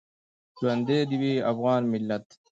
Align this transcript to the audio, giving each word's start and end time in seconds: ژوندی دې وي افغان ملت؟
ژوندی 0.57 0.99
دې 1.09 1.15
وي 1.21 1.33
افغان 1.51 1.81
ملت؟ 1.91 2.25